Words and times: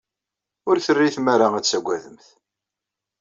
Ur 0.69 0.77
terri 0.85 1.09
tmara 1.15 1.47
ad 1.57 1.65
tagademt. 1.65 2.25